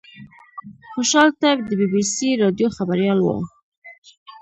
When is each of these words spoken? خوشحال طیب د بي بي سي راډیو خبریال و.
خوشحال 0.93 1.29
طیب 1.41 1.57
د 1.69 1.71
بي 1.79 1.87
بي 1.91 2.03
سي 2.13 2.29
راډیو 2.43 2.67
خبریال 2.77 3.19
و. 3.21 3.27